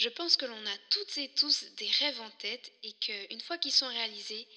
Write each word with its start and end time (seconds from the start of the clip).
Je 0.00 0.08
pense 0.08 0.38
que 0.38 0.46
l'on 0.46 0.54
a 0.54 0.78
toutes 0.88 1.18
et 1.18 1.28
tous 1.38 1.66
des 1.76 1.90
rêves 2.00 2.20
en 2.22 2.30
tête 2.38 2.72
et 2.82 2.94
qu'une 2.94 3.40
fois 3.42 3.58
qu'ils 3.58 3.70
sont 3.70 3.86
réalisés, 3.86 4.48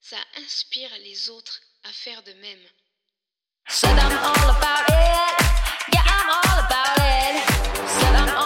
ça 0.00 0.16
inspire 0.44 0.90
les 1.02 1.28
autres 1.28 1.60
à 1.82 1.88
faire 1.88 2.22
de 2.22 2.32
même. 2.34 2.60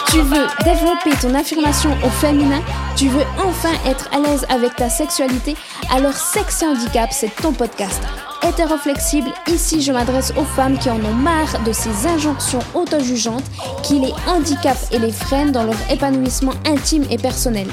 Tu 0.09 0.21
veux 0.21 0.47
développer 0.63 1.11
ton 1.21 1.35
affirmation 1.35 1.91
au 2.03 2.09
féminin? 2.09 2.63
Tu 2.97 3.07
veux 3.07 3.25
enfin 3.37 3.73
être 3.85 4.11
à 4.11 4.17
l'aise 4.17 4.43
avec 4.49 4.75
ta 4.75 4.89
sexualité? 4.89 5.55
Alors 5.91 6.15
Sex 6.15 6.63
et 6.63 6.65
Handicap, 6.65 7.11
c'est 7.13 7.35
ton 7.35 7.53
podcast. 7.53 8.01
Hétéroflexible, 8.43 9.29
ici 9.47 9.81
je 9.81 9.91
m'adresse 9.91 10.33
aux 10.35 10.43
femmes 10.43 10.77
qui 10.79 10.89
en 10.89 10.95
ont 10.95 11.13
marre 11.13 11.61
de 11.63 11.71
ces 11.71 12.07
injonctions 12.07 12.59
auto-jugeantes 12.73 13.43
qui 13.83 13.99
les 13.99 14.13
handicapent 14.27 14.87
et 14.91 14.97
les 14.97 15.11
freinent 15.11 15.51
dans 15.51 15.63
leur 15.63 15.75
épanouissement 15.91 16.53
intime 16.65 17.05
et 17.11 17.17
personnel. 17.17 17.67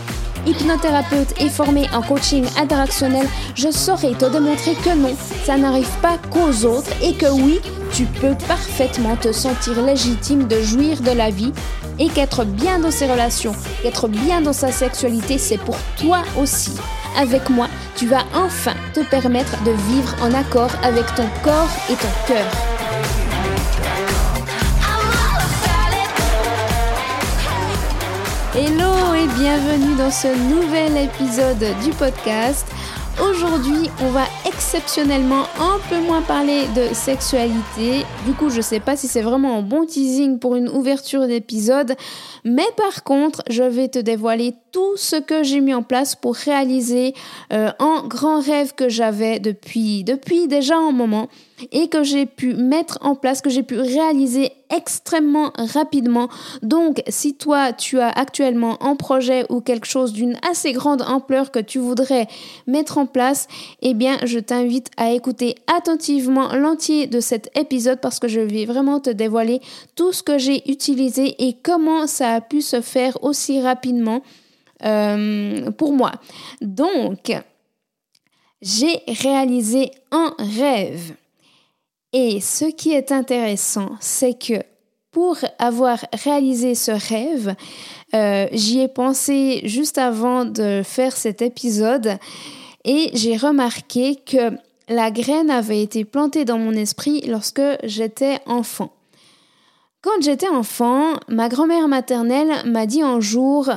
Hypnothérapeute 0.47 1.41
et 1.41 1.49
formée 1.49 1.87
en 1.95 2.03
coaching 2.03 2.45
interactionnel, 2.59 3.27
je 3.55 3.71
saurais 3.71 4.13
te 4.13 4.27
démontrer 4.27 4.75
que 4.75 4.95
non, 4.95 5.15
ça 5.45 5.57
n'arrive 5.57 5.91
pas 6.03 6.19
qu'aux 6.31 6.67
autres 6.67 6.93
et 7.03 7.15
que 7.15 7.31
oui, 7.31 7.61
tu 7.93 8.05
peux 8.05 8.35
parfaitement 8.47 9.17
te 9.17 9.33
sentir 9.33 9.83
légitime 9.83 10.47
de 10.49 10.61
jouir 10.61 11.01
de 11.01 11.13
la 11.13 11.31
vie 11.31 11.53
et 11.99 12.09
qu'être 12.09 12.45
bien 12.45 12.79
dans 12.79 12.91
ses 12.91 13.11
relations, 13.11 13.55
qu'être 13.83 14.07
bien 14.07 14.43
dans 14.43 14.53
sa 14.53 14.71
sexualité, 14.71 15.39
c'est 15.39 15.59
pour 15.59 15.77
toi 15.99 16.23
aussi. 16.41 16.73
Avec 17.21 17.51
moi, 17.51 17.67
tu 17.97 18.07
vas 18.07 18.23
enfin 18.33 18.75
te 18.95 19.01
permettre 19.01 19.61
de 19.65 19.73
vivre 19.73 20.15
en 20.23 20.33
accord 20.35 20.71
avec 20.85 21.05
ton 21.17 21.27
corps 21.43 21.69
et 21.91 21.95
ton 21.95 22.07
cœur. 22.29 22.47
Hello 28.55 29.15
et 29.15 29.27
bienvenue 29.37 29.97
dans 29.97 30.13
ce 30.13 30.29
nouvel 30.49 30.97
épisode 30.97 31.65
du 31.83 31.91
podcast. 31.91 32.69
Aujourd'hui, 33.21 33.91
on 34.01 34.11
va 34.11 34.23
exceptionnellement 34.47 35.43
un 35.59 35.81
peu 35.89 36.01
moins 36.01 36.23
parler 36.23 36.67
de 36.77 36.95
sexualité. 36.95 38.07
Du 38.27 38.33
coup, 38.33 38.49
je 38.49 38.61
sais 38.61 38.79
pas 38.79 38.97
si 38.97 39.09
c'est 39.09 39.23
vraiment 39.23 39.59
un 39.59 39.63
bon 39.63 39.87
teasing 39.87 40.39
pour 40.39 40.55
une 40.55 40.69
ouverture 40.69 41.27
d'épisode, 41.27 41.97
mais 42.45 42.69
par 42.77 43.03
contre, 43.03 43.43
je 43.51 43.65
vais 43.65 43.89
te 43.89 43.99
dévoiler 43.99 44.55
tout 44.73 44.97
ce 44.97 45.17
que 45.17 45.43
j'ai 45.43 45.61
mis 45.61 45.75
en 45.75 45.83
place 45.83 46.15
pour 46.15 46.35
réaliser 46.35 47.15
euh, 47.53 47.71
un 47.79 48.03
grand 48.07 48.41
rêve 48.41 48.75
que 48.75 48.89
j'avais 48.89 49.41
depuis 49.41 50.05
depuis 50.05 50.49
déjà 50.49 50.77
un 50.77 50.93
moment 50.93 51.29
et 51.73 51.89
que 51.89 52.03
j'ai 52.03 52.27
pu 52.27 52.55
mettre 52.55 52.99
en 53.01 53.15
place, 53.15 53.41
que 53.41 53.51
j'ai 53.51 53.63
pu 53.63 53.79
réaliser 53.79 54.53
extrêmement 54.71 55.53
rapidement. 55.57 56.29
Donc, 56.63 57.03
si 57.09 57.35
toi, 57.35 57.73
tu 57.73 57.99
as 57.99 58.11
actuellement 58.11 58.83
un 58.83 58.97
projet 58.97 59.45
ou 59.49 59.61
quelque 59.61 59.87
chose 59.87 60.13
d'une 60.13 60.39
assez 60.49 60.73
grande 60.73 61.03
ampleur 61.03 61.51
que 61.51 61.59
tu 61.59 61.79
voudrais 61.79 62.29
mettre 62.67 62.99
en 62.99 63.07
place, 63.07 63.49
eh 63.83 63.95
bien, 63.95 64.19
je 64.25 64.39
t'invite 64.39 64.91
à 64.97 65.11
écouter 65.13 65.57
attentivement 65.67 66.55
l'entier 66.55 67.07
de 67.07 67.21
cet 67.21 67.51
épisode 67.59 68.01
parce 68.01 68.19
que 68.19 68.29
je 68.29 68.41
vais 68.41 68.65
vraiment 68.65 69.01
te 69.01 69.11
dévoiler 69.11 69.61
tout 69.97 70.13
ce 70.13 70.23
que 70.23 70.39
j'ai 70.39 70.71
utilisé 70.71 71.35
et 71.47 71.57
comment 71.61 72.07
ça 72.07 72.35
a 72.35 72.41
pu 72.41 72.61
se 72.61 72.81
faire 72.81 73.23
aussi 73.23 73.61
rapidement 73.61 74.23
euh, 74.85 75.71
pour 75.73 75.93
moi. 75.93 76.13
Donc, 76.61 77.33
j'ai 78.63 79.03
réalisé 79.07 79.91
un 80.11 80.35
rêve. 80.39 81.15
Et 82.13 82.41
ce 82.41 82.65
qui 82.65 82.93
est 82.93 83.13
intéressant, 83.13 83.91
c'est 84.01 84.39
que 84.39 84.63
pour 85.11 85.39
avoir 85.59 85.99
réalisé 86.13 86.75
ce 86.75 86.93
rêve, 86.93 87.55
euh, 88.15 88.47
j'y 88.53 88.81
ai 88.81 88.89
pensé 88.89 89.63
juste 89.65 89.99
avant 89.99 90.45
de 90.45 90.83
faire 90.85 91.17
cet 91.17 91.43
épisode 91.43 92.19
et 92.85 93.11
j'ai 93.15 93.37
remarqué 93.37 94.17
que 94.17 94.57
la 94.89 95.11
graine 95.11 95.51
avait 95.51 95.83
été 95.83 96.05
plantée 96.05 96.45
dans 96.45 96.59
mon 96.59 96.73
esprit 96.73 97.23
lorsque 97.27 97.63
j'étais 97.85 98.39
enfant. 98.47 98.93
Quand 100.01 100.23
j'étais 100.23 100.49
enfant, 100.49 101.15
ma 101.29 101.49
grand-mère 101.49 101.89
maternelle 101.89 102.53
m'a 102.65 102.87
dit 102.87 103.03
un 103.03 103.21
jour, 103.21 103.71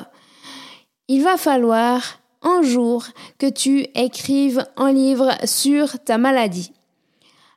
il 1.08 1.24
va 1.24 1.38
falloir 1.38 2.20
un 2.42 2.62
jour 2.62 3.06
que 3.38 3.50
tu 3.50 3.86
écrives 3.96 4.66
un 4.78 4.92
livre 4.92 5.32
sur 5.46 6.00
ta 6.00 6.18
maladie. 6.18 6.72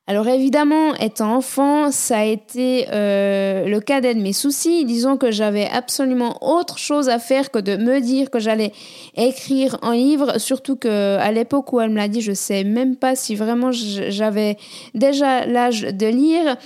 Alors 0.07 0.29
évidemment, 0.29 0.95
étant 0.97 1.35
enfant, 1.37 1.91
ça 1.91 2.19
a 2.19 2.25
été 2.25 2.87
euh, 2.93 3.65
le 3.65 3.81
cas 3.81 4.03
de 4.03 4.13
mes 4.13 4.35
soucis. 4.35 4.85
Disons 4.85 5.17
que 5.17 5.31
j'avais 5.31 5.67
absolument 5.67 6.37
autre 6.43 6.77
chose 6.77 7.09
à 7.09 7.19
faire 7.19 7.51
que 7.51 7.59
de 7.59 7.77
me 7.79 8.01
dire 8.01 8.31
que 8.31 8.39
j'allais 8.39 8.73
écrire 9.17 9.79
un 9.81 9.95
livre, 9.95 10.39
surtout 10.39 10.77
que 10.77 11.17
à 11.17 11.33
l'époque 11.33 11.73
où 11.73 11.81
elle 11.81 11.89
me 11.89 11.97
l'a 11.97 12.09
dit, 12.09 12.21
je 12.21 12.35
sais 12.35 12.65
même 12.65 12.97
pas 12.97 13.17
si 13.17 13.35
vraiment 13.35 13.73
j'avais 13.73 14.59
déjà 14.93 15.47
l'âge 15.47 15.81
de 15.81 16.07
lire. 16.07 16.59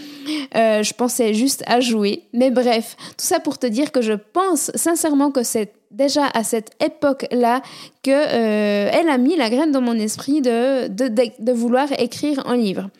Euh, 0.56 0.82
je 0.82 0.94
pensais 0.94 1.32
juste 1.32 1.62
à 1.68 1.78
jouer. 1.78 2.24
Mais 2.32 2.50
bref, 2.50 2.96
tout 3.10 3.24
ça 3.24 3.38
pour 3.38 3.56
te 3.58 3.68
dire 3.68 3.92
que 3.92 4.02
je 4.02 4.14
pense 4.14 4.72
sincèrement 4.74 5.30
que 5.30 5.44
c'est 5.44 5.77
déjà 5.90 6.26
à 6.26 6.44
cette 6.44 6.70
époque-là 6.84 7.62
que 8.02 8.10
euh, 8.10 8.90
elle 8.92 9.08
a 9.08 9.18
mis 9.18 9.36
la 9.36 9.50
graine 9.50 9.72
dans 9.72 9.80
mon 9.80 9.94
esprit 9.94 10.40
de, 10.40 10.88
de, 10.88 11.08
de 11.08 11.52
vouloir 11.52 11.88
écrire 11.98 12.46
un 12.46 12.56
livre. 12.56 12.90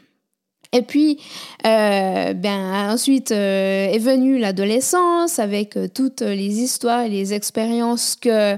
Et 0.72 0.82
puis, 0.82 1.18
euh, 1.66 2.34
ben, 2.34 2.90
ensuite 2.92 3.32
euh, 3.32 3.86
est 3.90 3.98
venue 3.98 4.38
l'adolescence 4.38 5.38
avec 5.38 5.78
toutes 5.94 6.20
les 6.20 6.60
histoires 6.60 7.04
et 7.04 7.08
les 7.08 7.32
expériences 7.32 8.16
que, 8.16 8.56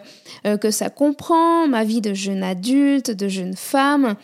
que 0.56 0.72
ça 0.72 0.90
comprend, 0.90 1.68
ma 1.68 1.84
vie 1.84 2.00
de 2.00 2.12
jeune 2.12 2.42
adulte, 2.42 3.12
de 3.12 3.28
jeune 3.28 3.54
femme. 3.54 4.16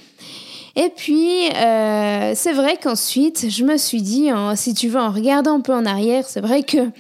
Et 0.79 0.91
puis, 0.95 1.49
euh, 1.55 2.33
c'est 2.35 2.53
vrai 2.53 2.77
qu'ensuite, 2.77 3.49
je 3.49 3.65
me 3.65 3.79
suis 3.79 4.03
dit, 4.03 4.29
si 4.57 4.75
tu 4.75 4.89
veux, 4.89 5.01
en 5.01 5.11
regardant 5.11 5.55
un 5.55 5.61
peu 5.61 5.73
en 5.73 5.87
arrière, 5.87 6.29
c'est 6.29 6.43
vrai 6.43 6.65
que 6.65 6.91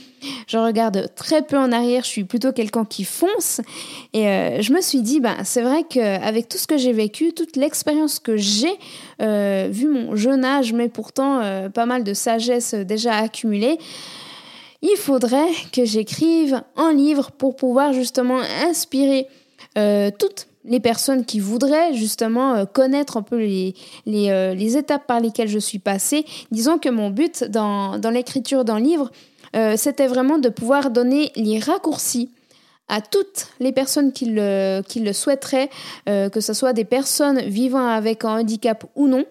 je 0.46 0.56
regarde 0.56 1.10
très 1.14 1.42
peu 1.42 1.58
en 1.58 1.70
arrière, 1.72 2.02
je 2.02 2.08
suis 2.08 2.24
plutôt 2.24 2.52
quelqu'un 2.52 2.86
qui 2.86 3.04
fonce. 3.04 3.60
Et 4.14 4.28
euh, 4.28 4.62
je 4.62 4.72
me 4.72 4.80
suis 4.80 5.02
dit, 5.02 5.20
ben, 5.20 5.36
c'est 5.44 5.60
vrai 5.60 5.84
qu'avec 5.84 6.48
tout 6.48 6.56
ce 6.56 6.66
que 6.66 6.78
j'ai 6.78 6.94
vécu, 6.94 7.34
toute 7.34 7.56
l'expérience 7.56 8.18
que 8.18 8.38
j'ai, 8.38 8.72
euh, 9.20 9.68
vu 9.70 9.88
mon 9.88 10.16
jeune 10.16 10.46
âge, 10.46 10.72
mais 10.72 10.88
pourtant 10.88 11.42
pas 11.74 11.84
mal 11.84 12.02
de 12.02 12.14
sagesse 12.14 12.72
déjà 12.72 13.14
accumulée, 13.16 13.76
il 14.80 14.96
faudrait 14.96 15.52
que 15.72 15.84
j'écrive 15.84 16.62
un 16.76 16.94
livre 16.94 17.30
pour 17.30 17.56
pouvoir 17.56 17.92
justement 17.92 18.40
inspirer 18.66 19.26
toutes 20.18 20.48
les 20.66 20.80
personnes 20.80 21.24
qui 21.24 21.40
voudraient 21.40 21.94
justement 21.94 22.54
euh, 22.54 22.64
connaître 22.64 23.16
un 23.16 23.22
peu 23.22 23.38
les, 23.38 23.74
euh, 24.08 24.54
les, 24.54 24.76
étapes 24.76 25.06
par 25.06 25.20
lesquelles 25.20 25.48
je 25.48 25.58
suis 25.58 25.78
passée. 25.78 26.24
Disons 26.50 26.78
que 26.78 26.88
mon 26.88 27.10
but 27.10 27.44
dans, 27.44 27.98
dans 27.98 28.10
l'écriture 28.10 28.64
d'un 28.64 28.80
livre, 28.80 29.10
euh, 29.54 29.74
c'était 29.76 30.06
vraiment 30.06 30.38
de 30.38 30.48
pouvoir 30.48 30.90
donner 30.90 31.32
les 31.36 31.58
raccourcis 31.58 32.30
à 32.88 33.00
toutes 33.00 33.48
les 33.58 33.72
personnes 33.72 34.12
qui 34.12 34.26
le 34.26 34.82
souhaiteraient, 35.12 35.70
que 36.06 36.40
ce 36.40 36.52
soit 36.52 36.72
des 36.72 36.84
personnes 36.84 37.40
vivant 37.40 37.84
avec 37.84 38.24
un 38.24 38.38
handicap 38.38 38.84
ou 38.94 39.08
non, 39.08 39.24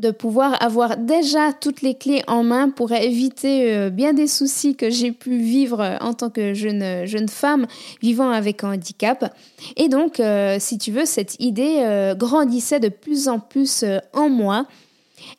de 0.00 0.10
pouvoir 0.10 0.62
avoir 0.62 0.96
déjà 0.96 1.52
toutes 1.52 1.82
les 1.82 1.94
clés 1.94 2.22
en 2.26 2.42
main 2.42 2.70
pour 2.70 2.92
éviter 2.92 3.74
euh, 3.74 3.90
bien 3.90 4.12
des 4.12 4.26
soucis 4.26 4.74
que 4.74 4.90
j'ai 4.90 5.12
pu 5.12 5.38
vivre 5.38 5.80
euh, 5.80 5.96
en 6.00 6.14
tant 6.14 6.30
que 6.30 6.54
jeune, 6.54 7.06
jeune 7.06 7.28
femme 7.28 7.66
vivant 8.02 8.30
avec 8.30 8.64
un 8.64 8.74
handicap. 8.74 9.34
Et 9.76 9.88
donc, 9.88 10.20
euh, 10.20 10.56
si 10.58 10.78
tu 10.78 10.90
veux, 10.90 11.04
cette 11.04 11.36
idée 11.40 12.14
grandissait 12.16 12.80
de 12.80 12.88
plus 12.88 13.28
en 13.28 13.38
plus 13.38 13.84
en 14.12 14.28
moi. 14.28 14.66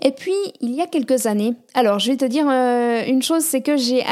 Et 0.01 0.11
puis, 0.11 0.33
il 0.61 0.71
y 0.71 0.81
a 0.81 0.87
quelques 0.87 1.25
années, 1.25 1.53
alors 1.73 1.99
je 1.99 2.11
vais 2.11 2.17
te 2.17 2.25
dire 2.25 2.47
une 2.47 3.21
chose, 3.21 3.43
c'est 3.43 3.61
que 3.61 3.77
j'ai 3.77 4.03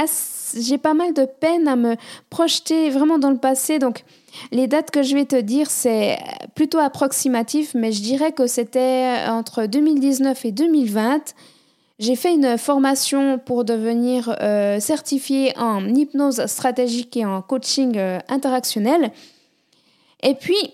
j'ai 0.56 0.78
pas 0.78 0.94
mal 0.94 1.14
de 1.14 1.26
peine 1.26 1.68
à 1.68 1.76
me 1.76 1.96
projeter 2.30 2.90
vraiment 2.90 3.18
dans 3.18 3.32
le 3.32 3.38
passé. 3.38 3.80
Donc, 3.80 4.04
les 4.52 4.68
dates 4.68 4.92
que 4.92 5.04
je 5.04 5.16
vais 5.16 5.26
te 5.26 5.40
dire, 5.40 5.70
c'est 5.70 6.18
plutôt 6.56 6.80
approximatif, 6.80 7.74
mais 7.74 7.92
je 7.92 8.02
dirais 8.02 8.32
que 8.32 8.48
c'était 8.48 9.16
entre 9.28 9.66
2019 9.66 10.46
et 10.46 10.52
2020. 10.52 11.34
J'ai 12.00 12.16
fait 12.16 12.34
une 12.34 12.58
formation 12.60 13.40
pour 13.40 13.66
devenir 13.66 14.36
euh, 14.42 14.80
certifiée 14.80 15.54
en 15.58 15.84
hypnose 15.88 16.46
stratégique 16.46 17.18
et 17.18 17.26
en 17.26 17.42
coaching 17.42 17.98
euh, 17.98 18.20
interactionnel. 18.30 19.12
Et 20.22 20.36
puis, 20.36 20.74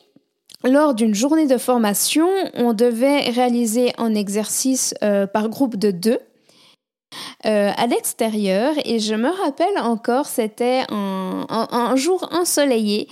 lors 0.65 0.93
d'une 0.93 1.15
journée 1.15 1.47
de 1.47 1.57
formation, 1.57 2.27
on 2.55 2.73
devait 2.73 3.29
réaliser 3.29 3.93
un 3.97 4.15
exercice 4.15 4.93
euh, 5.01 5.25
par 5.25 5.47
groupe 5.47 5.77
de 5.77 5.91
deux. 5.91 6.19
À 7.43 7.87
l'extérieur 7.87 8.73
et 8.85 8.99
je 8.99 9.15
me 9.15 9.29
rappelle 9.29 9.77
encore, 9.79 10.27
c'était 10.27 10.83
un, 10.89 11.95
jour 11.95 12.29
ensoleillé 12.31 13.07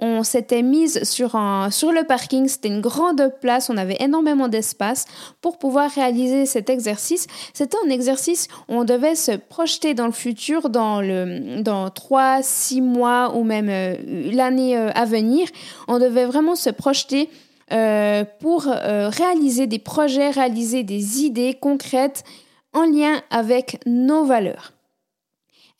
on 0.00 0.24
s'était 0.24 0.62
mise 0.62 1.04
sur, 1.04 1.36
un, 1.36 1.70
sur 1.70 1.92
le 1.92 2.02
parking, 2.02 2.48
c'était 2.48 2.68
une 2.68 2.80
grande 2.80 3.32
place, 3.40 3.70
on 3.70 3.76
avait 3.76 3.96
énormément 4.00 4.48
d'espace 4.48 5.06
pour 5.40 5.58
pouvoir 5.58 5.90
réaliser 5.90 6.46
cet 6.46 6.68
exercice. 6.68 7.28
C'était 7.52 7.76
un 7.86 7.90
exercice 7.90 8.48
où 8.68 8.74
on 8.74 8.84
devait 8.84 9.14
se 9.14 9.32
projeter 9.32 9.94
dans 9.94 10.06
le 10.06 10.12
futur, 10.12 10.68
dans, 10.68 11.00
le, 11.00 11.62
dans 11.62 11.90
3, 11.90 12.42
6 12.42 12.80
mois 12.80 13.36
ou 13.36 13.44
même 13.44 13.68
euh, 13.68 13.94
l'année 14.32 14.76
euh, 14.76 14.90
à 14.94 15.04
venir. 15.04 15.48
On 15.86 16.00
devait 16.00 16.26
vraiment 16.26 16.56
se 16.56 16.70
projeter 16.70 17.30
euh, 17.72 18.24
pour 18.40 18.64
réaliser 18.64 19.66
des 19.66 19.78
projets, 19.78 20.30
réaliser 20.30 20.82
des 20.82 21.22
idées 21.22 21.54
concrètes 21.54 22.24
en 22.74 22.84
lien 22.84 23.22
avec 23.30 23.80
nos 23.86 24.24
valeurs. 24.24 24.72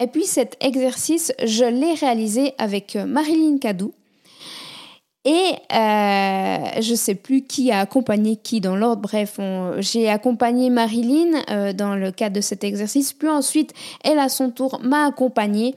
Et 0.01 0.07
puis 0.07 0.25
cet 0.25 0.57
exercice, 0.61 1.33
je 1.45 1.65
l'ai 1.65 1.95
réalisé 1.95 2.55
avec 2.59 2.97
Marilyn 2.97 3.59
Cadou. 3.59 3.93
Et 5.27 5.53
euh, 5.73 6.81
je 6.81 6.91
ne 6.91 6.97
sais 6.97 7.15
plus 7.15 7.43
qui 7.43 7.71
a 7.71 7.81
accompagné 7.81 8.37
qui 8.37 8.61
dans 8.61 8.77
l'ordre. 8.77 9.03
Bref, 9.03 9.39
j'ai 9.79 10.09
accompagné 10.11 10.69
Marilyn 10.69 11.41
euh, 11.51 11.73
dans 11.73 11.95
le 11.95 12.11
cadre 12.11 12.37
de 12.37 12.43
cet 12.43 12.63
exercice. 12.63 13.15
Puis 13.15 13.29
ensuite, 13.29 13.73
elle 14.03 14.19
à 14.19 14.29
son 14.29 14.51
tour 14.51 14.81
m'a 14.83 15.07
accompagnée. 15.07 15.75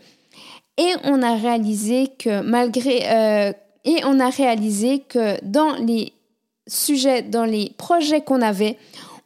Et 0.78 0.92
on 1.04 1.22
a 1.22 1.36
réalisé 1.36 2.10
que 2.20 2.42
malgré... 2.42 3.10
Euh, 3.10 3.54
et 3.86 4.04
on 4.04 4.20
a 4.20 4.30
réalisé 4.30 5.00
que 5.00 5.42
dans 5.46 5.76
les 5.76 6.12
sujets, 6.68 7.22
dans 7.22 7.46
les 7.46 7.72
projets 7.78 8.20
qu'on 8.20 8.42
avait, 8.42 8.78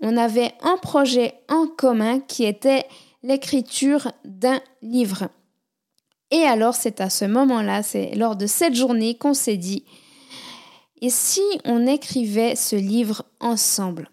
on 0.01 0.17
avait 0.17 0.51
un 0.61 0.77
projet 0.77 1.33
en 1.47 1.67
commun 1.67 2.19
qui 2.19 2.43
était 2.43 2.85
l'écriture 3.23 4.11
d'un 4.25 4.59
livre. 4.81 5.29
Et 6.31 6.43
alors, 6.43 6.75
c'est 6.75 7.01
à 7.01 7.09
ce 7.09 7.25
moment-là, 7.25 7.83
c'est 7.83 8.15
lors 8.15 8.35
de 8.35 8.47
cette 8.47 8.75
journée 8.75 9.15
qu'on 9.15 9.33
s'est 9.33 9.57
dit, 9.57 9.85
et 11.01 11.09
si 11.09 11.41
on 11.65 11.87
écrivait 11.87 12.55
ce 12.55 12.75
livre 12.75 13.23
ensemble? 13.39 14.09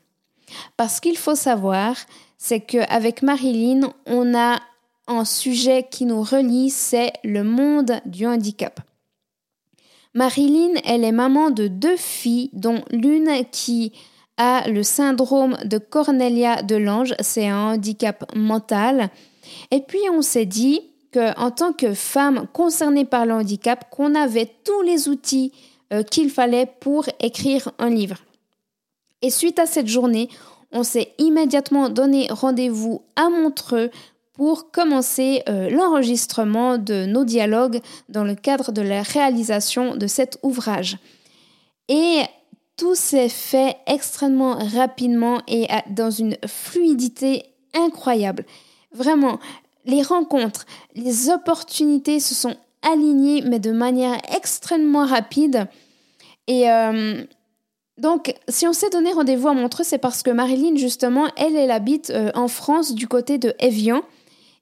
Parce 0.76 1.00
qu'il 1.00 1.18
faut 1.18 1.34
savoir, 1.34 1.96
c'est 2.38 2.60
qu'avec 2.60 3.22
Marilyn, 3.22 3.92
on 4.06 4.34
a 4.34 4.58
un 5.06 5.24
sujet 5.24 5.86
qui 5.90 6.06
nous 6.06 6.22
relie, 6.22 6.70
c'est 6.70 7.12
le 7.24 7.44
monde 7.44 8.00
du 8.06 8.26
handicap. 8.26 8.80
Marilyn, 10.14 10.80
elle 10.84 11.04
est 11.04 11.12
maman 11.12 11.50
de 11.50 11.68
deux 11.68 11.96
filles, 11.96 12.50
dont 12.54 12.82
l'une 12.90 13.44
qui 13.52 13.92
a 14.38 14.68
le 14.68 14.82
syndrome 14.82 15.56
de 15.64 15.78
Cornelia 15.78 16.62
de 16.62 16.76
l'Ange, 16.76 17.14
c'est 17.20 17.48
un 17.48 17.72
handicap 17.72 18.24
mental. 18.34 19.10
Et 19.70 19.80
puis 19.80 20.00
on 20.12 20.22
s'est 20.22 20.46
dit 20.46 20.80
que 21.12 21.38
en 21.38 21.50
tant 21.50 21.72
que 21.72 21.94
femme 21.94 22.46
concernée 22.52 23.04
par 23.04 23.26
le 23.26 23.34
handicap, 23.34 23.90
qu'on 23.90 24.14
avait 24.14 24.50
tous 24.64 24.82
les 24.82 25.08
outils 25.08 25.52
euh, 25.92 26.02
qu'il 26.02 26.30
fallait 26.30 26.70
pour 26.80 27.06
écrire 27.20 27.70
un 27.78 27.90
livre. 27.90 28.18
Et 29.22 29.30
suite 29.30 29.58
à 29.58 29.66
cette 29.66 29.88
journée, 29.88 30.28
on 30.70 30.82
s'est 30.82 31.12
immédiatement 31.18 31.88
donné 31.88 32.28
rendez-vous 32.30 33.02
à 33.16 33.30
Montreux 33.30 33.90
pour 34.34 34.70
commencer 34.70 35.42
euh, 35.48 35.68
l'enregistrement 35.68 36.78
de 36.78 37.06
nos 37.06 37.24
dialogues 37.24 37.80
dans 38.08 38.22
le 38.22 38.36
cadre 38.36 38.70
de 38.70 38.82
la 38.82 39.02
réalisation 39.02 39.96
de 39.96 40.06
cet 40.06 40.38
ouvrage. 40.42 40.98
Et 41.88 42.20
tout 42.88 42.94
s'est 42.94 43.28
fait 43.28 43.76
extrêmement 43.86 44.54
rapidement 44.54 45.42
et 45.46 45.66
dans 45.90 46.10
une 46.10 46.38
fluidité 46.46 47.42
incroyable. 47.74 48.46
Vraiment, 48.92 49.38
les 49.84 50.00
rencontres, 50.00 50.64
les 50.94 51.28
opportunités 51.28 52.18
se 52.18 52.34
sont 52.34 52.56
aligné, 52.80 53.42
mais 53.42 53.58
de 53.58 53.72
manière 53.72 54.16
extrêmement 54.34 55.04
rapide. 55.04 55.66
Et 56.46 56.70
euh, 56.70 57.22
donc, 57.98 58.34
si 58.48 58.66
on 58.66 58.72
s'est 58.72 58.88
donné 58.88 59.12
rendez-vous 59.12 59.48
à 59.48 59.52
Montreux, 59.52 59.84
c'est 59.84 59.98
parce 59.98 60.22
que 60.22 60.30
Marilyn, 60.30 60.76
justement, 60.76 61.28
elle, 61.36 61.56
elle 61.56 61.70
habite 61.70 62.08
euh, 62.08 62.30
en 62.34 62.48
France 62.48 62.94
du 62.94 63.06
côté 63.06 63.36
de 63.36 63.52
Evian. 63.58 64.00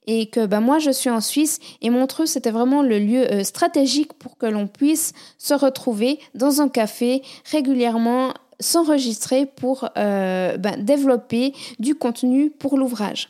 Et 0.07 0.27
que 0.27 0.45
ben, 0.45 0.61
moi, 0.61 0.79
je 0.79 0.89
suis 0.89 1.09
en 1.09 1.21
Suisse. 1.21 1.59
Et 1.81 1.89
Montreux, 1.89 2.25
c'était 2.25 2.51
vraiment 2.51 2.81
le 2.81 2.97
lieu 2.97 3.31
euh, 3.31 3.43
stratégique 3.43 4.13
pour 4.13 4.37
que 4.37 4.45
l'on 4.45 4.67
puisse 4.67 5.13
se 5.37 5.53
retrouver 5.53 6.19
dans 6.33 6.61
un 6.61 6.69
café 6.69 7.21
régulièrement, 7.51 8.33
s'enregistrer 8.59 9.45
pour 9.45 9.87
ben, 9.95 10.57
développer 10.79 11.53
du 11.79 11.93
contenu 11.93 12.49
pour 12.49 12.77
l'ouvrage. 12.77 13.29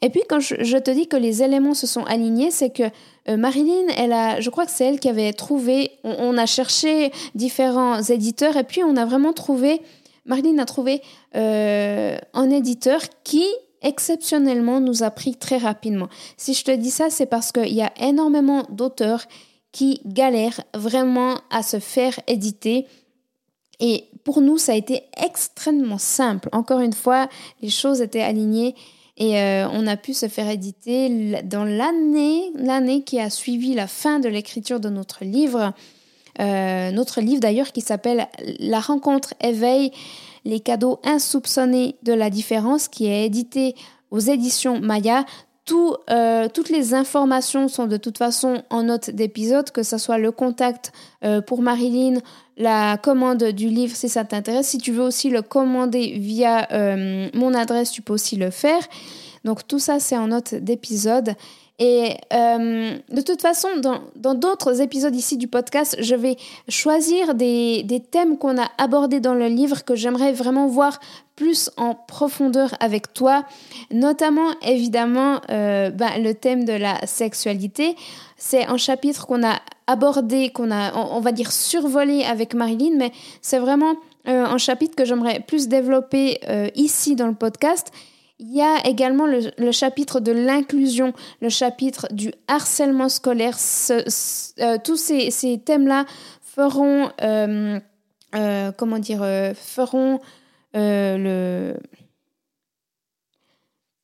Et 0.00 0.10
puis, 0.10 0.22
quand 0.28 0.38
je, 0.38 0.78
te 0.78 0.90
dis 0.90 1.08
que 1.08 1.16
les 1.16 1.42
éléments 1.42 1.74
se 1.74 1.86
sont 1.86 2.04
alignés, 2.04 2.50
c'est 2.50 2.70
que 2.70 2.84
euh, 3.28 3.36
Marilyn, 3.36 3.88
elle 3.96 4.12
a, 4.12 4.40
je 4.40 4.48
crois 4.48 4.64
que 4.64 4.70
c'est 4.70 4.84
elle 4.84 5.00
qui 5.00 5.08
avait 5.08 5.32
trouvé, 5.32 5.90
on, 6.04 6.36
a 6.38 6.46
cherché 6.46 7.10
différents 7.34 8.00
éditeurs 8.02 8.56
et 8.56 8.64
puis 8.64 8.84
on 8.84 8.96
a 8.96 9.04
vraiment 9.04 9.32
trouvé, 9.32 9.80
Marilyn 10.24 10.58
a 10.58 10.66
trouvé 10.66 11.02
euh, 11.34 12.16
un 12.32 12.50
éditeur 12.50 13.00
qui, 13.24 13.44
exceptionnellement, 13.82 14.80
nous 14.80 15.02
a 15.02 15.10
pris 15.10 15.36
très 15.36 15.58
rapidement. 15.58 16.08
Si 16.36 16.54
je 16.54 16.64
te 16.64 16.70
dis 16.70 16.90
ça, 16.90 17.10
c'est 17.10 17.26
parce 17.26 17.52
qu'il 17.52 17.74
y 17.74 17.82
a 17.82 17.92
énormément 18.00 18.64
d'auteurs 18.70 19.26
qui 19.72 20.00
galèrent 20.04 20.62
vraiment 20.74 21.36
à 21.50 21.62
se 21.62 21.78
faire 21.78 22.18
éditer. 22.26 22.86
Et 23.80 24.04
pour 24.24 24.40
nous, 24.40 24.58
ça 24.58 24.72
a 24.72 24.76
été 24.76 25.02
extrêmement 25.22 25.98
simple. 25.98 26.48
Encore 26.52 26.80
une 26.80 26.92
fois, 26.92 27.28
les 27.62 27.70
choses 27.70 28.00
étaient 28.00 28.22
alignées 28.22 28.74
et 29.16 29.40
euh, 29.40 29.68
on 29.72 29.86
a 29.86 29.96
pu 29.96 30.14
se 30.14 30.28
faire 30.28 30.48
éditer 30.48 31.42
dans 31.42 31.64
l'année, 31.64 32.50
l'année 32.54 33.02
qui 33.02 33.18
a 33.18 33.30
suivi 33.30 33.74
la 33.74 33.88
fin 33.88 34.20
de 34.20 34.28
l'écriture 34.28 34.80
de 34.80 34.88
notre 34.88 35.24
livre. 35.24 35.72
Euh, 36.40 36.90
notre 36.90 37.20
livre 37.20 37.40
d'ailleurs 37.40 37.72
qui 37.72 37.80
s'appelle 37.80 38.28
La 38.60 38.80
rencontre 38.80 39.34
éveille 39.40 39.90
les 40.44 40.60
cadeaux 40.60 41.00
insoupçonnés 41.04 41.96
de 42.02 42.12
la 42.12 42.30
différence, 42.30 42.88
qui 42.88 43.06
est 43.06 43.26
édité 43.26 43.74
aux 44.10 44.20
éditions 44.20 44.80
Maya. 44.80 45.24
Euh, 46.08 46.48
toutes 46.48 46.70
les 46.70 46.94
informations 46.94 47.68
sont 47.68 47.86
de 47.86 47.98
toute 47.98 48.16
façon 48.16 48.62
en 48.70 48.84
note 48.84 49.10
d'épisode, 49.10 49.70
que 49.70 49.82
ce 49.82 49.98
soit 49.98 50.16
le 50.16 50.32
contact 50.32 50.92
euh, 51.24 51.42
pour 51.42 51.60
Marilyn, 51.60 52.20
la 52.56 52.96
commande 52.96 53.44
du 53.44 53.68
livre 53.68 53.94
si 53.94 54.08
ça 54.08 54.24
t'intéresse. 54.24 54.68
Si 54.68 54.78
tu 54.78 54.92
veux 54.92 55.02
aussi 55.02 55.28
le 55.28 55.42
commander 55.42 56.14
via 56.18 56.66
mon 57.34 57.52
adresse, 57.52 57.90
tu 57.90 58.00
peux 58.00 58.14
aussi 58.14 58.36
le 58.36 58.50
faire. 58.50 58.80
Donc 59.44 59.66
tout 59.66 59.78
ça, 59.78 60.00
c'est 60.00 60.16
en 60.16 60.28
note 60.28 60.54
d'épisode. 60.54 61.34
Et 61.80 62.16
de 62.32 63.20
toute 63.20 63.40
façon, 63.40 63.68
dans 64.16 64.34
d'autres 64.34 64.80
épisodes 64.80 65.14
ici 65.14 65.36
du 65.36 65.46
podcast, 65.46 65.96
je 66.00 66.16
vais 66.16 66.36
choisir 66.68 67.36
des, 67.36 68.02
thèmes 68.10 68.36
qu'on 68.36 68.60
a 68.60 68.68
abordés 68.78 69.20
dans 69.20 69.34
le 69.34 69.46
livre 69.46 69.84
que 69.84 69.94
j'aimerais 69.94 70.32
vraiment 70.32 70.66
voir 70.66 70.98
plus 71.36 71.70
en 71.76 71.94
profondeur 71.94 72.74
avec 72.80 73.12
toi, 73.12 73.44
notamment 73.92 74.50
évidemment 74.62 75.40
euh, 75.50 75.90
ben, 75.90 76.20
le 76.20 76.34
thème 76.34 76.64
de 76.64 76.72
la 76.72 77.06
sexualité. 77.06 77.94
C'est 78.36 78.66
un 78.66 78.76
chapitre 78.76 79.24
qu'on 79.28 79.46
a 79.46 79.60
abordé, 79.86 80.50
qu'on 80.50 80.72
a, 80.72 80.92
on, 80.96 81.20
va 81.20 81.30
dire, 81.30 81.52
survolé 81.52 82.24
avec 82.24 82.54
Marilyn, 82.54 82.96
mais 82.96 83.12
c'est 83.40 83.60
vraiment 83.60 83.94
euh, 84.26 84.44
un 84.46 84.58
chapitre 84.58 84.96
que 84.96 85.04
j'aimerais 85.04 85.44
plus 85.46 85.68
développer 85.68 86.40
euh, 86.48 86.68
ici 86.74 87.14
dans 87.14 87.28
le 87.28 87.34
podcast. 87.34 87.92
Il 88.40 88.54
y 88.54 88.62
a 88.62 88.86
également 88.86 89.26
le, 89.26 89.72
chapitre 89.72 90.20
de 90.20 90.30
l'inclusion, 90.32 91.12
le 91.40 91.48
chapitre 91.48 92.06
du 92.12 92.32
harcèlement 92.46 93.08
scolaire. 93.08 93.56
tous 94.84 94.96
ces, 94.96 95.62
thèmes-là 95.64 96.04
feront, 96.42 97.10
comment 98.32 98.98
dire, 98.98 99.26
feront 99.56 100.20
euh, 100.76 101.18
le... 101.18 101.80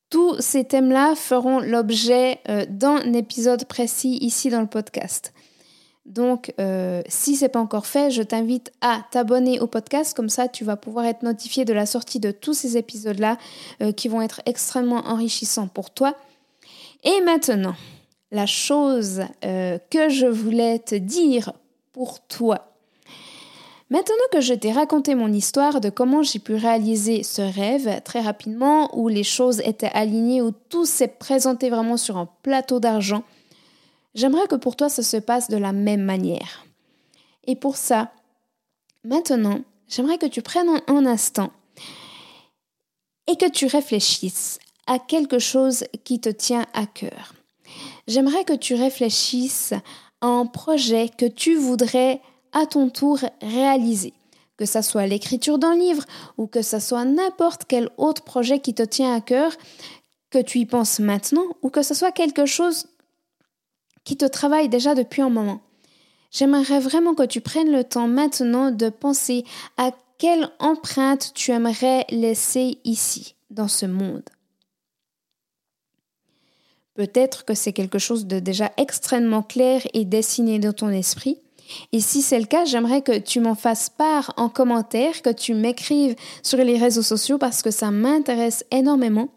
Tous 0.09 0.39
ces 0.39 0.63
thèmes-là 0.63 1.15
feront 1.15 1.59
l'objet 1.59 2.39
euh, 2.47 2.65
d'un 2.69 3.13
épisode 3.13 3.65
précis 3.65 4.17
ici 4.21 4.49
dans 4.49 4.61
le 4.61 4.67
podcast. 4.67 5.33
Donc, 6.05 6.53
euh, 6.59 7.01
si 7.07 7.35
ce 7.35 7.45
n'est 7.45 7.49
pas 7.49 7.59
encore 7.59 7.87
fait, 7.87 8.11
je 8.11 8.21
t'invite 8.21 8.71
à 8.81 9.03
t'abonner 9.11 9.59
au 9.59 9.67
podcast. 9.67 10.15
Comme 10.15 10.29
ça, 10.29 10.47
tu 10.47 10.63
vas 10.63 10.75
pouvoir 10.75 11.05
être 11.05 11.23
notifié 11.23 11.65
de 11.65 11.73
la 11.73 11.85
sortie 11.85 12.19
de 12.19 12.31
tous 12.31 12.53
ces 12.53 12.77
épisodes-là 12.77 13.37
qui 13.97 14.07
vont 14.07 14.21
être 14.21 14.41
extrêmement 14.45 15.07
enrichissants 15.07 15.67
pour 15.67 15.89
toi. 15.89 16.15
Et 17.03 17.21
maintenant, 17.21 17.75
la 18.31 18.45
chose 18.45 19.23
que 19.41 20.09
je 20.09 20.27
voulais 20.27 20.79
te 20.79 20.95
dire 20.95 21.53
pour 21.91 22.19
toi 22.27 22.75
Maintenant 23.91 24.15
que 24.31 24.41
je 24.41 24.55
t'ai 24.55 24.71
raconté 24.71 25.13
mon 25.13 25.31
histoire 25.31 25.79
de 25.79 25.91
comment 25.91 26.23
j'ai 26.23 26.39
pu 26.39 26.55
réaliser 26.55 27.21
ce 27.21 27.43
rêve 27.43 28.01
très 28.03 28.19
rapidement, 28.19 28.89
où 28.97 29.09
les 29.09 29.23
choses 29.23 29.61
étaient 29.63 29.91
alignées, 29.93 30.41
où 30.41 30.51
tout 30.69 30.85
s'est 30.85 31.07
présenté 31.07 31.69
vraiment 31.69 31.95
sur 31.95 32.17
un 32.17 32.27
plateau 32.41 32.79
d'argent, 32.79 33.23
j'aimerais 34.15 34.47
que 34.47 34.55
pour 34.55 34.75
toi 34.75 34.89
ça 34.89 35.03
se 35.03 35.17
passe 35.17 35.49
de 35.49 35.57
la 35.57 35.73
même 35.73 36.03
manière. 36.03 36.65
Et 37.45 37.55
pour 37.55 37.77
ça, 37.77 38.11
maintenant, 39.03 39.59
j'aimerais 39.87 40.17
que 40.17 40.25
tu 40.25 40.41
prennes 40.41 40.81
un 40.87 41.05
instant 41.05 41.51
et 43.27 43.35
que 43.35 43.49
tu 43.49 43.67
réfléchisses 43.67 44.59
à 44.87 44.99
quelque 44.99 45.39
chose 45.39 45.85
qui 46.03 46.19
te 46.19 46.29
tient 46.29 46.65
à 46.73 46.85
cœur. 46.85 47.33
J'aimerais 48.07 48.45
que 48.45 48.53
tu 48.53 48.75
réfléchisses 48.75 49.73
à 50.21 50.27
un 50.27 50.45
projet 50.45 51.09
que 51.09 51.25
tu 51.25 51.55
voudrais 51.55 52.21
à 52.53 52.65
ton 52.65 52.89
tour 52.89 53.19
réaliser. 53.41 54.13
Que 54.57 54.65
ça 54.65 54.81
soit 54.81 55.07
l'écriture 55.07 55.57
d'un 55.57 55.75
livre 55.75 56.05
ou 56.37 56.47
que 56.47 56.61
ça 56.61 56.79
soit 56.79 57.03
n'importe 57.03 57.63
quel 57.67 57.89
autre 57.97 58.23
projet 58.23 58.59
qui 58.59 58.73
te 58.73 58.83
tient 58.83 59.13
à 59.13 59.21
cœur, 59.21 59.51
que 60.29 60.41
tu 60.41 60.59
y 60.59 60.65
penses 60.65 60.99
maintenant 60.99 61.45
ou 61.61 61.69
que 61.69 61.81
ce 61.81 61.93
soit 61.93 62.11
quelque 62.11 62.45
chose 62.45 62.87
qui 64.05 64.15
te 64.15 64.25
travaille 64.25 64.69
déjà 64.69 64.95
depuis 64.95 65.21
un 65.21 65.29
moment. 65.29 65.61
J'aimerais 66.31 66.79
vraiment 66.79 67.15
que 67.15 67.25
tu 67.25 67.41
prennes 67.41 67.71
le 67.71 67.83
temps 67.83 68.07
maintenant 68.07 68.71
de 68.71 68.89
penser 68.89 69.43
à 69.77 69.91
quelle 70.17 70.49
empreinte 70.59 71.31
tu 71.33 71.51
aimerais 71.51 72.05
laisser 72.09 72.77
ici, 72.85 73.35
dans 73.49 73.67
ce 73.67 73.85
monde. 73.85 74.23
Peut-être 76.93 77.43
que 77.43 77.53
c'est 77.53 77.73
quelque 77.73 77.99
chose 77.99 78.25
de 78.25 78.39
déjà 78.39 78.71
extrêmement 78.77 79.43
clair 79.43 79.81
et 79.93 80.05
dessiné 80.05 80.59
dans 80.59 80.71
ton 80.71 80.89
esprit. 80.89 81.39
Et 81.91 81.99
si 81.99 82.21
c'est 82.21 82.39
le 82.39 82.45
cas, 82.45 82.63
j'aimerais 82.63 83.01
que 83.01 83.17
tu 83.17 83.39
m'en 83.39 83.55
fasses 83.55 83.89
part 83.89 84.33
en 84.37 84.49
commentaire, 84.49 85.21
que 85.21 85.31
tu 85.31 85.53
m'écrives 85.53 86.15
sur 86.41 86.59
les 86.59 86.77
réseaux 86.77 87.01
sociaux 87.01 87.37
parce 87.37 87.61
que 87.61 87.71
ça 87.71 87.91
m'intéresse 87.91 88.65
énormément. 88.71 89.29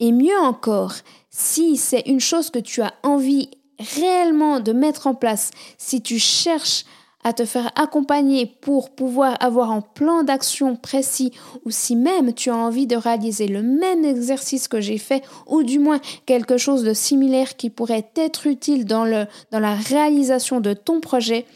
Et 0.00 0.12
mieux 0.12 0.38
encore, 0.38 0.94
si 1.30 1.76
c'est 1.76 2.02
une 2.06 2.20
chose 2.20 2.50
que 2.50 2.58
tu 2.58 2.82
as 2.82 2.92
envie 3.02 3.50
réellement 3.78 4.60
de 4.60 4.72
mettre 4.72 5.06
en 5.06 5.14
place, 5.14 5.50
si 5.78 6.02
tu 6.02 6.18
cherches 6.18 6.84
à 7.26 7.32
te 7.32 7.44
faire 7.44 7.72
accompagner 7.74 8.46
pour 8.46 8.90
pouvoir 8.90 9.36
avoir 9.40 9.72
un 9.72 9.80
plan 9.80 10.22
d'action 10.22 10.76
précis 10.76 11.32
ou 11.64 11.72
si 11.72 11.96
même 11.96 12.32
tu 12.32 12.50
as 12.50 12.56
envie 12.56 12.86
de 12.86 12.94
réaliser 12.94 13.48
le 13.48 13.64
même 13.64 14.04
exercice 14.04 14.68
que 14.68 14.80
j'ai 14.80 14.98
fait 14.98 15.24
ou 15.48 15.64
du 15.64 15.80
moins 15.80 15.98
quelque 16.24 16.56
chose 16.56 16.84
de 16.84 16.94
similaire 16.94 17.56
qui 17.56 17.68
pourrait 17.68 18.08
être 18.14 18.46
utile 18.46 18.84
dans, 18.84 19.04
la 19.04 19.74
réalisation 19.74 20.60
de 20.60 20.72
ton 20.72 21.00
projet, 21.00 21.46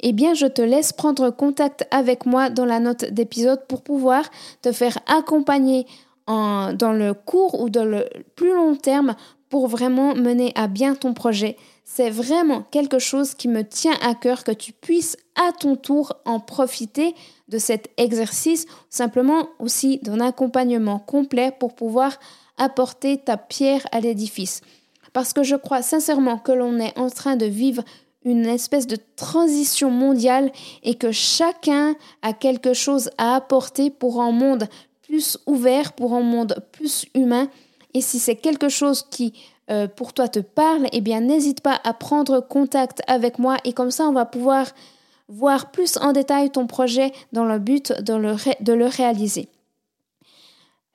eh 0.00 0.12
bien 0.12 0.34
je 0.34 0.46
te 0.46 0.62
laisse 0.62 0.92
prendre 0.92 1.30
contact 1.30 1.86
avec 1.92 2.26
moi 2.26 2.50
dans 2.50 2.66
la 2.66 2.80
note 2.80 3.04
d'épisode 3.04 3.64
pour 3.68 3.82
pouvoir 3.82 4.24
te 4.62 4.72
faire 4.72 4.98
accompagner 5.06 5.86
dans 6.30 6.92
le 6.92 7.14
court 7.14 7.60
ou 7.60 7.70
dans 7.70 7.84
le 7.84 8.04
plus 8.36 8.54
long 8.54 8.76
terme 8.76 9.16
pour 9.48 9.66
vraiment 9.66 10.14
mener 10.14 10.52
à 10.54 10.68
bien 10.68 10.94
ton 10.94 11.12
projet. 11.12 11.56
C'est 11.84 12.10
vraiment 12.10 12.62
quelque 12.70 13.00
chose 13.00 13.34
qui 13.34 13.48
me 13.48 13.64
tient 13.64 13.96
à 14.00 14.14
cœur 14.14 14.44
que 14.44 14.52
tu 14.52 14.72
puisses 14.72 15.16
à 15.34 15.52
ton 15.52 15.74
tour 15.74 16.14
en 16.24 16.38
profiter 16.38 17.14
de 17.48 17.58
cet 17.58 17.90
exercice, 17.96 18.66
simplement 18.90 19.48
aussi 19.58 19.98
d'un 19.98 20.20
accompagnement 20.20 21.00
complet 21.00 21.52
pour 21.58 21.74
pouvoir 21.74 22.18
apporter 22.58 23.18
ta 23.18 23.36
pierre 23.36 23.84
à 23.90 24.00
l'édifice. 24.00 24.60
Parce 25.12 25.32
que 25.32 25.42
je 25.42 25.56
crois 25.56 25.82
sincèrement 25.82 26.38
que 26.38 26.52
l'on 26.52 26.78
est 26.78 26.96
en 26.96 27.10
train 27.10 27.34
de 27.34 27.46
vivre 27.46 27.82
une 28.24 28.46
espèce 28.46 28.86
de 28.86 28.98
transition 29.16 29.90
mondiale 29.90 30.52
et 30.84 30.94
que 30.94 31.10
chacun 31.10 31.96
a 32.22 32.32
quelque 32.32 32.74
chose 32.74 33.10
à 33.18 33.34
apporter 33.34 33.90
pour 33.90 34.20
un 34.20 34.30
monde 34.30 34.68
ouvert, 35.46 35.92
pour 35.92 36.14
un 36.14 36.22
monde 36.22 36.64
plus 36.72 37.06
humain. 37.14 37.48
Et 37.94 38.00
si 38.00 38.18
c'est 38.18 38.36
quelque 38.36 38.68
chose 38.68 39.06
qui 39.10 39.34
euh, 39.70 39.86
pour 39.86 40.12
toi 40.12 40.28
te 40.28 40.40
parle, 40.40 40.86
eh 40.92 41.00
bien 41.00 41.20
n'hésite 41.20 41.60
pas 41.60 41.80
à 41.84 41.94
prendre 41.94 42.40
contact 42.40 43.02
avec 43.06 43.38
moi 43.38 43.56
et 43.64 43.72
comme 43.72 43.92
ça 43.92 44.04
on 44.04 44.12
va 44.12 44.24
pouvoir 44.24 44.66
voir 45.28 45.70
plus 45.70 45.96
en 45.98 46.12
détail 46.12 46.50
ton 46.50 46.66
projet 46.66 47.12
dans 47.32 47.44
le 47.44 47.60
but 47.60 47.92
de 48.02 48.14
le, 48.14 48.86
réaliser. 48.86 49.48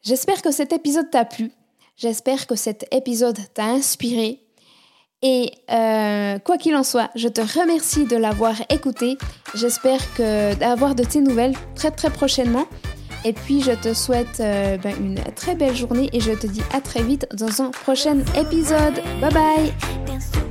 J'espère 0.03 0.41
que 0.41 0.51
cet 0.51 0.73
épisode 0.73 1.09
t'a 1.09 1.23
plu, 1.23 1.51
j'espère 1.95 2.47
que 2.47 2.55
cet 2.55 2.85
épisode 2.93 3.39
t'a 3.53 3.65
inspiré 3.65 4.41
et 5.21 5.51
euh, 5.71 6.37
quoi 6.39 6.57
qu'il 6.57 6.75
en 6.75 6.83
soit, 6.83 7.09
je 7.15 7.29
te 7.29 7.41
remercie 7.41 8.05
de 8.05 8.17
l'avoir 8.17 8.55
écouté. 8.69 9.17
J'espère 9.55 10.01
d'avoir 10.59 10.93
de 10.93 11.03
tes 11.03 11.21
nouvelles 11.21 11.55
très 11.75 11.91
très 11.91 12.09
prochainement. 12.09 12.65
Et 13.25 13.33
puis 13.33 13.61
je 13.61 13.71
te 13.71 13.93
souhaite 13.93 14.39
euh, 14.39 14.77
ben, 14.77 14.95
une 14.97 15.19
très 15.35 15.55
belle 15.55 15.75
journée 15.75 16.09
et 16.13 16.19
je 16.19 16.31
te 16.31 16.45
dis 16.45 16.61
à 16.71 16.79
très 16.79 17.03
vite 17.03 17.27
dans 17.33 17.61
un 17.61 17.71
prochain 17.71 18.19
épisode. 18.39 19.01
Bye 19.19 19.33
bye 19.33 20.44